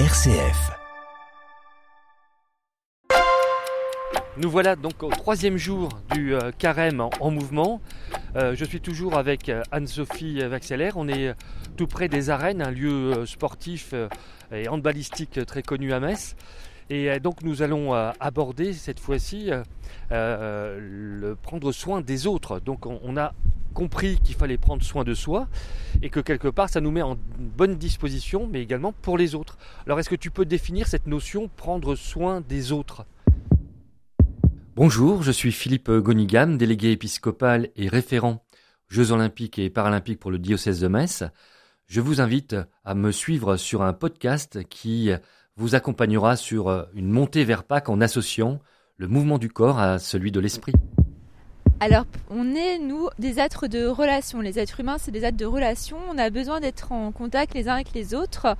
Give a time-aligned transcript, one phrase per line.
[0.00, 0.72] RCF.
[4.36, 7.80] Nous voilà donc au troisième jour du euh, carême en, en mouvement.
[8.34, 10.90] Euh, je suis toujours avec euh, Anne-Sophie Vaxeller.
[10.96, 11.32] On est
[11.76, 13.94] tout près des arènes, un lieu sportif
[14.50, 16.34] et handballistique très connu à Metz.
[16.90, 19.50] Et donc nous allons aborder cette fois-ci
[20.10, 22.58] le prendre soin des autres.
[22.58, 23.32] Donc on, on a
[23.74, 25.48] compris qu'il fallait prendre soin de soi
[26.00, 29.58] et que quelque part ça nous met en bonne disposition, mais également pour les autres.
[29.84, 33.04] Alors est-ce que tu peux définir cette notion prendre soin des autres?
[34.76, 38.42] Bonjour, je suis Philippe Gonigam, délégué épiscopal et référent
[38.88, 41.24] Jeux olympiques et paralympiques pour le diocèse de Metz.
[41.86, 45.10] Je vous invite à me suivre sur un podcast qui
[45.56, 48.60] vous accompagnera sur une montée vers Pâques en associant
[48.96, 50.74] le mouvement du corps à celui de l'esprit.
[51.80, 54.40] Alors, on est, nous, des êtres de relation.
[54.40, 55.98] Les êtres humains, c'est des êtres de relation.
[56.08, 58.56] On a besoin d'être en contact les uns avec les autres.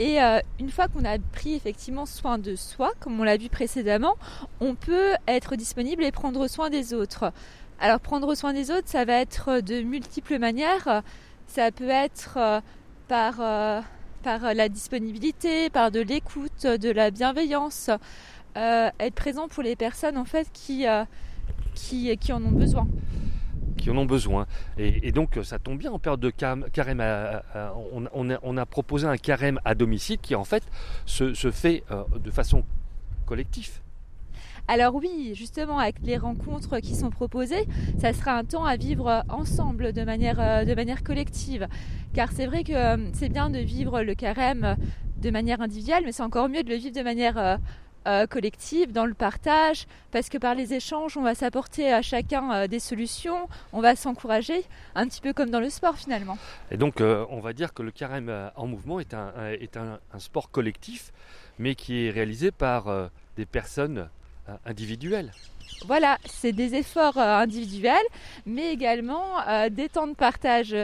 [0.00, 3.48] Et euh, une fois qu'on a pris effectivement soin de soi, comme on l'a vu
[3.48, 4.16] précédemment,
[4.60, 7.32] on peut être disponible et prendre soin des autres.
[7.78, 11.02] Alors, prendre soin des autres, ça va être de multiples manières.
[11.46, 12.60] Ça peut être euh,
[13.06, 13.80] par, euh,
[14.24, 17.90] par la disponibilité, par de l'écoute, de la bienveillance,
[18.56, 20.86] être présent pour les personnes en fait qui,
[21.74, 22.86] qui, qui en ont besoin.
[23.76, 24.46] qui en ont besoin.
[24.78, 27.00] Et, et donc ça tombe bien en période de car- carême.
[27.00, 30.44] à- à- à- on, on a, on a proposé un carême à domicile qui en
[30.44, 30.62] fait
[31.06, 32.62] se, se fait euh, de façon
[33.26, 33.80] collective.
[34.68, 37.66] Alors oui, justement, avec les rencontres qui sont proposées,
[37.98, 41.68] ça sera un temps à vivre ensemble de manière, euh, de manière collective.
[42.14, 44.76] Car c'est vrai que euh, c'est bien de vivre le carême
[45.20, 47.58] de manière individuelle, mais c'est encore mieux de le vivre de manière
[48.06, 52.52] euh, collective, dans le partage, parce que par les échanges, on va s'apporter à chacun
[52.52, 56.38] euh, des solutions, on va s'encourager, un petit peu comme dans le sport finalement.
[56.70, 59.76] Et donc euh, on va dire que le carême en mouvement est un, un- est
[59.76, 61.12] un, un sport collectif,
[61.58, 62.86] mais qui est réalisé par
[63.36, 64.08] des personnes
[64.66, 65.32] individuelles.
[65.86, 67.96] Voilà, c'est des efforts individuels,
[68.46, 69.24] mais également
[69.70, 70.74] des temps de partage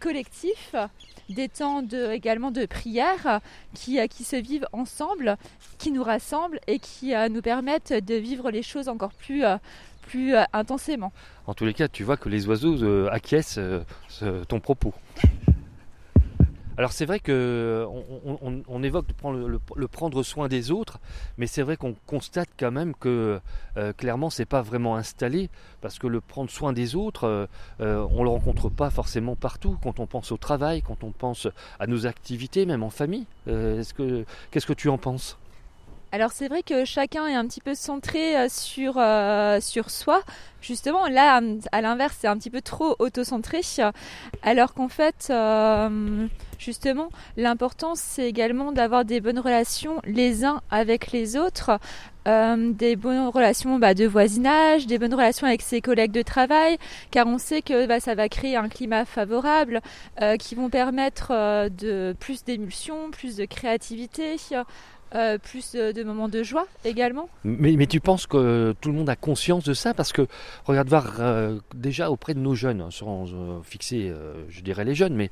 [0.00, 0.74] collectif,
[1.28, 3.40] des temps de, également de prière
[3.74, 5.36] qui, euh, qui se vivent ensemble,
[5.78, 9.56] qui nous rassemblent et qui euh, nous permettent de vivre les choses encore plus, euh,
[10.02, 11.12] plus intensément.
[11.46, 13.60] En tous les cas, tu vois que les oiseaux acquiescent
[14.08, 14.92] ce- ton propos.
[16.78, 17.86] Alors c'est vrai que
[18.68, 20.98] on, évoque le, prendre soin des autres,
[21.36, 23.40] mais c'est vrai qu'on constate quand même que
[23.76, 25.50] euh, clairement c'est pas vraiment installé
[25.80, 27.46] parce que le prendre soin des autres, euh,
[27.80, 29.78] euh, on le rencontre pas forcément partout.
[29.82, 31.48] Quand on pense au travail, quand on pense
[31.78, 33.26] à nos activités, même en famille.
[33.48, 35.38] Euh, est-ce que qu'est-ce que tu en penses?
[36.12, 40.22] Alors c'est vrai que chacun est un petit peu centré euh, sur, euh, sur soi.
[40.60, 41.40] Justement, là,
[41.72, 43.60] à l'inverse, c'est un petit peu trop auto-centré.
[44.42, 46.26] Alors qu'en fait, euh,
[46.58, 51.78] justement, l'important, c'est également d'avoir des bonnes relations les uns avec les autres.
[52.28, 56.76] euh, des bonnes relations bah, de voisinage, des bonnes relations avec ses collègues de travail,
[57.10, 59.80] car on sait que bah, ça va créer un climat favorable
[60.20, 64.36] euh, qui vont permettre euh, de plus d'émulsion, plus de créativité,
[65.14, 67.28] euh, plus de, de moments de joie également.
[67.44, 69.94] Mais, tu penses que tout le monde a conscience de ça?
[69.94, 70.26] Parce que,
[70.64, 74.84] regarde voir, euh, déjà auprès de nos jeunes, hein, sans euh, fixer, euh, je dirais
[74.84, 75.30] les jeunes, mais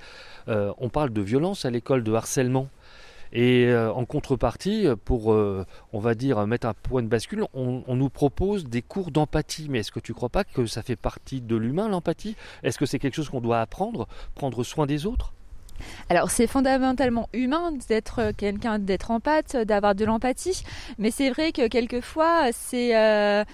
[0.49, 2.69] euh, on parle de violence à l'école, de harcèlement.
[3.31, 7.95] Et euh, en contrepartie, pour, euh, on va dire, mettre un point de bascule, on
[7.95, 9.69] nous propose des cours d'empathie.
[9.69, 12.37] Mais est-ce que tu ne crois pas que ça fait partie de l'humain, l'empathie?
[12.63, 15.35] Est-ce que c'est quelque chose qu'on doit apprendre, prendre soin des autres?
[16.09, 20.63] Alors c'est fondamentalement humain d'être quelqu'un, d'être empathe, d'avoir de l'empathie,
[20.99, 23.45] mais c'est vrai que quelquefois c'est euh,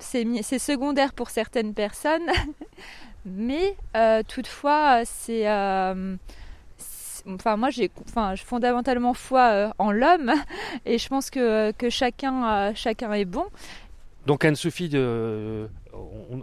[0.00, 2.28] c'est secondaire pour certaines personnes,
[3.24, 6.16] mais euh, toutefois c'est euh,
[7.28, 7.90] Enfin, moi, j'ai
[8.44, 10.32] fondamentalement foi euh, en l'homme.
[10.86, 13.46] Et je pense que, que chacun, euh, chacun est bon.
[14.26, 15.68] Donc Anne-Sophie, de-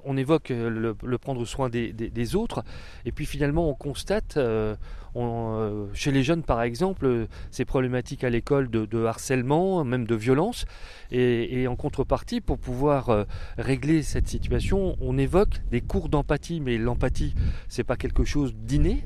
[0.05, 2.63] on, évoque le, le prendre soin des, autres,
[3.05, 4.75] et puis finalement on constate, euh,
[5.15, 10.15] euh, chez les jeunes par exemple, euh, ces problématiques à l'école de, harcèlement, même de
[10.15, 10.65] violence,
[11.11, 13.23] et, en contrepartie, pour pouvoir euh,
[13.57, 17.35] régler cette situation, on évoque des cours d'empathie, mais l'empathie,
[17.67, 19.03] c'est pas quelque chose d'inné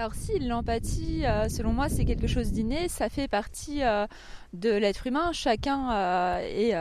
[0.00, 4.06] Alors si l'empathie, euh, selon moi, c'est quelque chose d'inné, ça fait partie euh,
[4.54, 5.30] de l'être humain.
[5.32, 6.74] Chacun euh, est,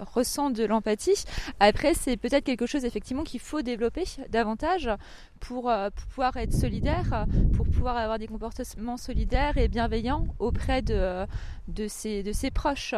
[0.00, 1.22] ressent de l'empathie.
[1.60, 4.90] Après, c'est peut-être quelque chose effectivement qu'il faut développer davantage
[5.38, 5.72] pour,
[6.08, 11.26] pouvoir être solidaire, pour pouvoir avoir des comportements solidaires et bienveillants auprès de,
[11.68, 12.96] de, ses, de ses proches,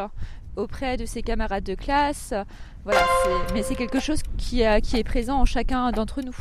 [0.55, 2.33] auprès de ses camarades de classe.
[2.83, 3.05] Voilà,
[3.53, 6.33] mais c'est quelque chose qui, qui est présent en chacun d'entre nous.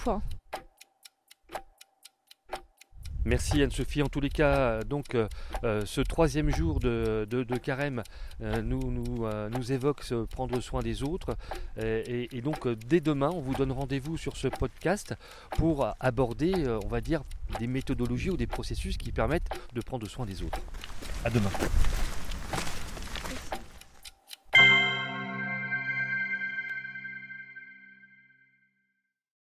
[3.24, 4.02] Merci Anne-Sophie.
[4.02, 5.16] En tous les cas, donc
[5.62, 8.02] ce troisième jour de, carême
[8.40, 11.36] nous, nous, évoque se prendre soin des autres.
[11.78, 15.14] Et, et, donc dès demain, on vous donne rendez-vous sur ce podcast
[15.56, 17.22] pour aborder, on va dire,
[17.58, 20.60] des méthodologies ou des processus qui permettent de prendre soin des autres.
[21.24, 21.50] À demain.